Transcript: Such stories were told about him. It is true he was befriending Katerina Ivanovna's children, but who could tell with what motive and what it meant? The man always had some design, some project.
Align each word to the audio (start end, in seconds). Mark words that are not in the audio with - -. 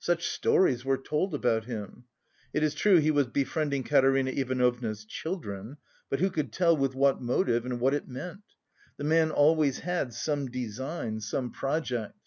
Such 0.00 0.26
stories 0.26 0.84
were 0.84 0.98
told 0.98 1.32
about 1.32 1.66
him. 1.66 2.06
It 2.52 2.64
is 2.64 2.74
true 2.74 2.96
he 2.96 3.12
was 3.12 3.28
befriending 3.28 3.84
Katerina 3.84 4.32
Ivanovna's 4.32 5.04
children, 5.04 5.76
but 6.10 6.18
who 6.18 6.28
could 6.28 6.52
tell 6.52 6.76
with 6.76 6.96
what 6.96 7.22
motive 7.22 7.64
and 7.64 7.78
what 7.78 7.94
it 7.94 8.08
meant? 8.08 8.42
The 8.96 9.04
man 9.04 9.30
always 9.30 9.78
had 9.78 10.12
some 10.12 10.50
design, 10.50 11.20
some 11.20 11.52
project. 11.52 12.18